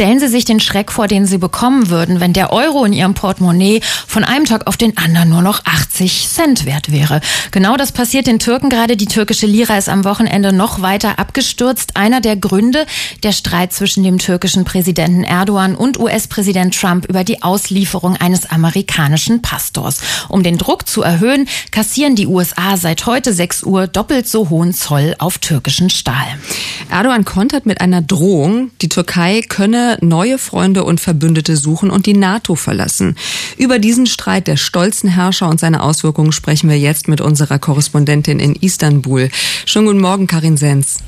[0.00, 3.12] Stellen Sie sich den Schreck vor, den Sie bekommen würden, wenn der Euro in Ihrem
[3.12, 7.20] Portemonnaie von einem Tag auf den anderen nur noch 80 Cent wert wäre.
[7.50, 8.96] Genau das passiert den Türken gerade.
[8.96, 11.98] Die türkische Lira ist am Wochenende noch weiter abgestürzt.
[11.98, 12.86] Einer der Gründe,
[13.24, 19.42] der Streit zwischen dem türkischen Präsidenten Erdogan und US-Präsident Trump über die Auslieferung eines amerikanischen
[19.42, 20.00] Pastors.
[20.30, 24.72] Um den Druck zu erhöhen, kassieren die USA seit heute 6 Uhr doppelt so hohen
[24.72, 26.38] Zoll auf türkischen Stahl.
[26.90, 32.14] Erdogan kontert mit einer Drohung, die Türkei könne neue Freunde und Verbündete suchen und die
[32.14, 33.16] NATO verlassen.
[33.56, 38.40] Über diesen Streit der stolzen Herrscher und seine Auswirkungen sprechen wir jetzt mit unserer Korrespondentin
[38.40, 39.30] in Istanbul.
[39.66, 40.98] Schönen guten Morgen, Karin Sens.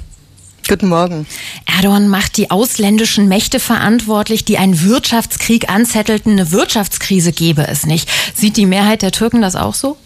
[0.69, 1.27] Guten Morgen.
[1.67, 6.33] Erdogan macht die ausländischen Mächte verantwortlich, die einen Wirtschaftskrieg anzettelten.
[6.33, 8.09] Eine Wirtschaftskrise gäbe es nicht.
[8.37, 9.97] Sieht die Mehrheit der Türken das auch so?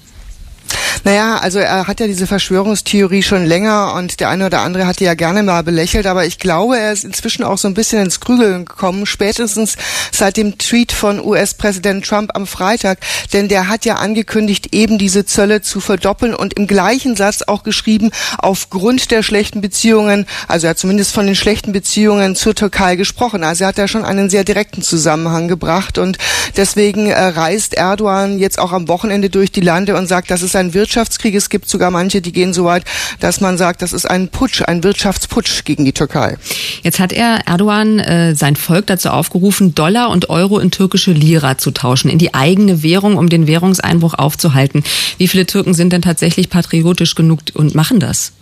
[1.06, 4.98] Naja, also er hat ja diese Verschwörungstheorie schon länger und der eine oder andere hat
[4.98, 8.02] die ja gerne mal belächelt, aber ich glaube, er ist inzwischen auch so ein bisschen
[8.02, 9.76] ins Krügeln gekommen, spätestens
[10.10, 12.98] seit dem Tweet von US-Präsident Trump am Freitag,
[13.32, 17.62] denn der hat ja angekündigt, eben diese Zölle zu verdoppeln und im gleichen Satz auch
[17.62, 22.96] geschrieben, aufgrund der schlechten Beziehungen, also er hat zumindest von den schlechten Beziehungen zur Türkei
[22.96, 26.18] gesprochen, also er hat ja schon einen sehr direkten Zusammenhang gebracht und
[26.56, 30.56] deswegen äh, reist Erdogan jetzt auch am Wochenende durch die Lande und sagt, das ist
[30.56, 31.34] ein Wirtschaftskrieg.
[31.34, 32.84] Es gibt sogar manche, die gehen so weit,
[33.20, 36.38] dass man sagt, das ist ein Putsch, ein Wirtschaftsputsch gegen die Türkei.
[36.82, 41.58] Jetzt hat er Erdogan äh, sein Volk dazu aufgerufen, Dollar und Euro in türkische Lira
[41.58, 44.82] zu tauschen, in die eigene Währung, um den Währungseinbruch aufzuhalten.
[45.18, 48.32] Wie viele Türken sind denn tatsächlich patriotisch genug und machen das?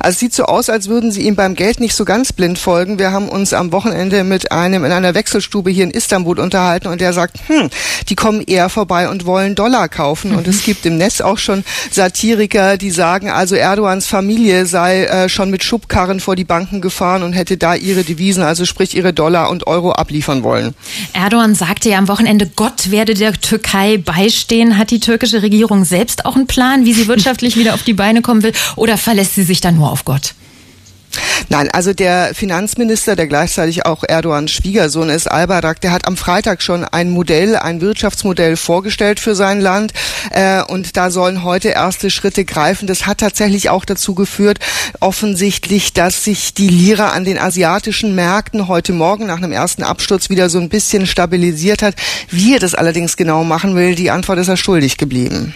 [0.00, 2.58] Also es sieht so aus, als würden sie ihm beim Geld nicht so ganz blind
[2.58, 2.98] folgen.
[2.98, 7.00] Wir haben uns am Wochenende mit einem in einer Wechselstube hier in Istanbul unterhalten und
[7.00, 7.70] der sagt, hm,
[8.08, 10.34] die kommen eher vorbei und wollen Dollar kaufen.
[10.34, 15.28] Und es gibt im Netz auch schon Satiriker, die sagen, also Erdogans Familie sei äh,
[15.28, 19.12] schon mit Schubkarren vor die Banken gefahren und hätte da ihre Devisen, also sprich ihre
[19.12, 20.74] Dollar und Euro abliefern wollen.
[21.12, 24.78] Erdogan sagte ja am Wochenende, Gott werde der Türkei beistehen.
[24.78, 28.22] Hat die türkische Regierung selbst auch einen Plan, wie sie wirtschaftlich wieder auf die Beine
[28.22, 28.52] kommen will?
[28.76, 30.34] Oder verlässt sie sich dann nur auf Gott?
[31.50, 36.62] Nein, also der Finanzminister, der gleichzeitig auch Erdogans Schwiegersohn ist, Albarak, der hat am Freitag
[36.62, 39.92] schon ein Modell, ein Wirtschaftsmodell vorgestellt für sein Land.
[40.30, 42.86] Äh, und da sollen heute erste Schritte greifen.
[42.86, 44.58] Das hat tatsächlich auch dazu geführt,
[45.00, 50.28] offensichtlich, dass sich die Lira an den asiatischen Märkten heute Morgen nach einem ersten Absturz
[50.28, 51.94] wieder so ein bisschen stabilisiert hat.
[52.28, 55.54] Wie er das allerdings genau machen will, die Antwort ist er schuldig geblieben.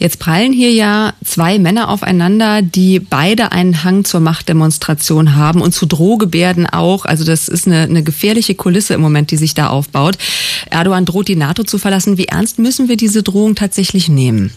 [0.00, 5.72] Jetzt prallen hier ja zwei Männer aufeinander, die beide einen Hang zur Machtdemonstration haben und
[5.72, 7.04] zu Drohgebärden auch.
[7.04, 10.16] Also das ist eine, eine gefährliche Kulisse im Moment, die sich da aufbaut.
[10.70, 12.16] Erdogan droht die NATO zu verlassen.
[12.16, 14.52] Wie ernst müssen wir diese Drohung tatsächlich nehmen?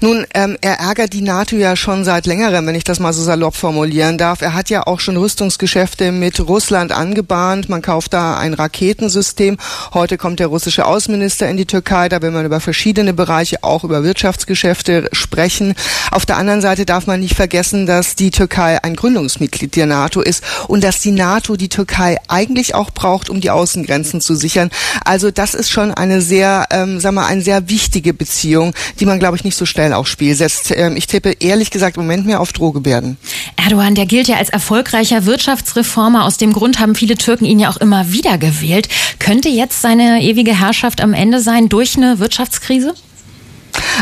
[0.00, 3.22] Nun, ähm, er ärgert die NATO ja schon seit längerem, wenn ich das mal so
[3.22, 4.42] salopp formulieren darf.
[4.42, 7.68] Er hat ja auch schon Rüstungsgeschäfte mit Russland angebahnt.
[7.68, 9.56] Man kauft da ein Raketensystem.
[9.94, 12.08] Heute kommt der russische Außenminister in die Türkei.
[12.08, 15.74] Da will man über verschiedene Bereiche, auch über Wirtschaftsgeschäfte sprechen.
[16.10, 20.20] Auf der anderen Seite darf man nicht vergessen, dass die Türkei ein Gründungsmitglied der NATO
[20.20, 24.70] ist und dass die NATO die Türkei eigentlich auch braucht, um die Außengrenzen zu sichern.
[25.04, 29.18] Also das ist schon eine sehr, ähm, sagen wir, eine sehr wichtige Beziehung, die man,
[29.18, 30.72] glaube ich, nicht so schnell aufs Spiel setzt.
[30.74, 33.16] Ähm, ich tippe ehrlich gesagt im Moment mehr auf Drohgebärden.
[33.56, 36.24] Erdogan, der gilt ja als erfolgreicher Wirtschaftsreformer.
[36.24, 38.88] Aus dem Grund haben viele Türken ihn ja auch immer wieder gewählt.
[39.18, 42.94] Könnte jetzt seine ewige Herrschaft am Ende sein durch eine Wirtschaftskrise?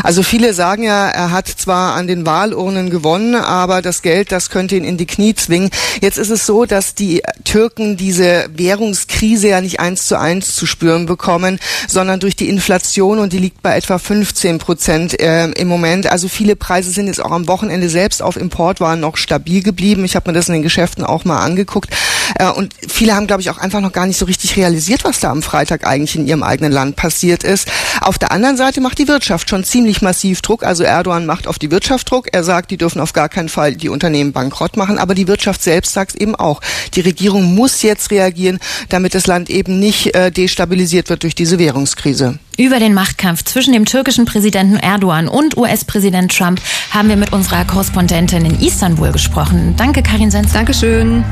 [0.03, 4.49] Also viele sagen ja, er hat zwar an den Wahlurnen gewonnen, aber das Geld, das
[4.49, 5.69] könnte ihn in die Knie zwingen.
[6.01, 10.65] Jetzt ist es so, dass die Türken diese Währungskrise ja nicht eins zu eins zu
[10.65, 15.67] spüren bekommen, sondern durch die Inflation und die liegt bei etwa 15 Prozent äh, im
[15.67, 16.07] Moment.
[16.07, 20.05] Also viele Preise sind jetzt auch am Wochenende selbst auf Importwaren noch stabil geblieben.
[20.05, 21.89] Ich habe mir das in den Geschäften auch mal angeguckt.
[22.35, 25.19] Äh, und viele haben, glaube ich, auch einfach noch gar nicht so richtig realisiert, was
[25.19, 27.69] da am Freitag eigentlich in ihrem eigenen Land passiert ist.
[28.01, 30.63] Auf der anderen Seite macht die Wirtschaft schon ziemlich massiv Druck.
[30.63, 32.27] Also Erdogan macht auf die Wirtschaft Druck.
[32.31, 34.97] Er sagt, die dürfen auf gar keinen Fall die Unternehmen bankrott machen.
[34.97, 36.61] Aber die Wirtschaft selbst sagt es eben auch.
[36.93, 38.59] Die Regierung muss jetzt reagieren,
[38.89, 42.39] damit das Land eben nicht äh, destabilisiert wird durch diese Währungskrise.
[42.57, 46.59] Über den Machtkampf zwischen dem türkischen Präsidenten Erdogan und US-Präsident Trump
[46.89, 49.75] haben wir mit unserer Korrespondentin in Istanbul gesprochen.
[49.77, 50.53] Danke, Karin Sens.
[50.53, 51.23] Dankeschön.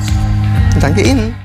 [0.80, 1.45] Danke Ihnen.